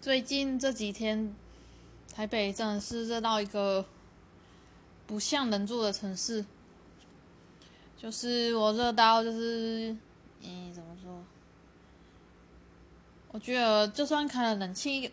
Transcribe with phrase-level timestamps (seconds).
[0.00, 1.36] 最近这几天，
[2.14, 3.84] 台北真的是热到一个
[5.06, 6.42] 不像人住的城市。
[7.98, 9.94] 就是我热到，就是，
[10.40, 11.22] 嗯，怎么说？
[13.30, 15.12] 我觉得就算开了冷气，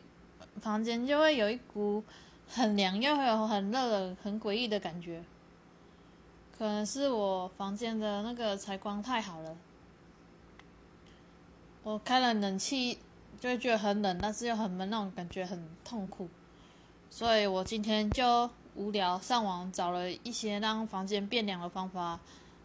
[0.61, 2.01] 房间就会有一股
[2.47, 5.21] 很凉又有很热的、很诡异的感觉。
[6.57, 9.57] 可能是我房间的那个采光太好了，
[11.83, 12.99] 我开了冷气。
[13.39, 16.27] 就会觉得很冷，但是又很闷，那种感觉很痛苦。
[17.09, 22.19] 所以我今天就无聊上网找了一些让房间变凉的方法，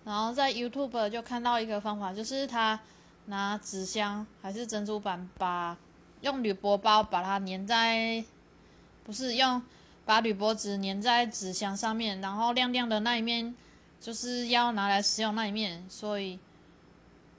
[0.04, 2.80] 然后在 YouTube 就看到一个方法，就是他
[3.26, 5.76] 拿纸箱还是珍珠板，把
[6.22, 8.24] 用铝箔包把它粘在，
[9.04, 9.62] 不是用
[10.04, 13.54] 把铝箔纸粘在纸箱上面，然后亮亮的那一面
[14.00, 16.38] 就是要拿来使用那一面，所以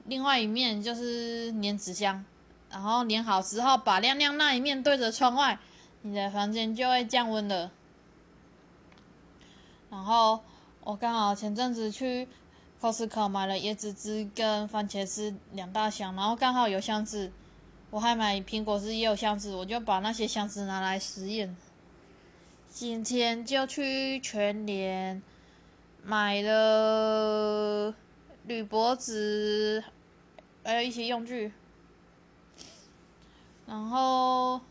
[0.05, 2.23] 另外一面就是粘纸箱。
[2.73, 5.59] 然后粘好之后，把亮亮那一面对着窗外，
[6.02, 7.71] 你的房间就会降温了。
[9.91, 10.40] 然后
[10.84, 12.27] 我刚好前阵子去
[12.82, 17.32] Costco 买了椰子汁跟番茄汁两大箱，然后刚好有箱子，
[17.91, 21.55] 我还买苹果汁也有箱子，我就把那些箱子拿来实验。
[22.68, 25.21] 今天就去全联
[26.04, 27.93] 买了
[28.48, 29.84] 铝箔纸，
[30.63, 31.54] 还有一些用具。
[33.74, 34.62] 然后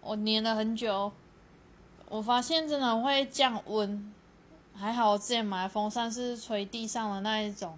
[0.00, 1.12] 我粘了很久，
[2.08, 4.10] 我发现真的会降温。
[4.72, 7.76] 还好我之前买的风扇是吹地上的那一种。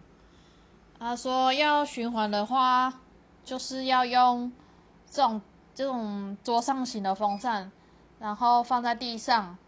[1.00, 3.00] 他说要循环的话，
[3.44, 4.52] 就是要用
[5.10, 5.42] 这种
[5.74, 7.72] 这种桌上型的风扇，
[8.20, 9.58] 然后放在地上，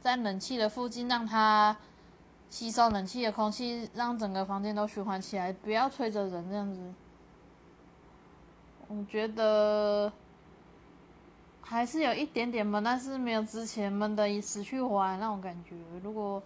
[0.00, 1.76] 在冷气的附近，让它
[2.48, 6.94] 吸收冷气的空气，让整个房间都循环起来，不要吹着人这样子。
[8.88, 10.12] 我觉得
[11.60, 15.74] 还是有一点点闷，但是没有之前闷的死去活来那种感觉。
[16.02, 16.40] 如果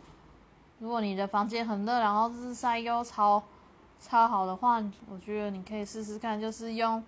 [0.79, 3.43] 如果你的房间很热，然后日晒又超
[4.01, 7.05] 超好的话，我觉得你可以试试看，就是用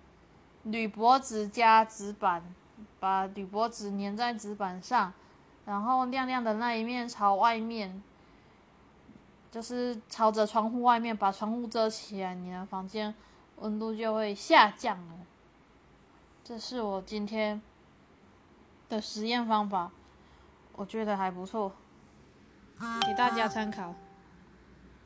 [0.63, 2.43] 铝箔纸加纸板，
[2.99, 5.11] 把铝箔纸粘在纸板上，
[5.65, 8.03] 然后亮亮的那一面朝外面，
[9.49, 13.15] 就是朝着窗户外面，把窗户遮起来，你的房间。
[13.63, 15.23] 温度就会下降哦，
[16.43, 17.61] 这是我今天
[18.89, 19.89] 的实验方法，
[20.73, 21.71] 我觉得还不错，
[23.07, 23.95] 给大家参考。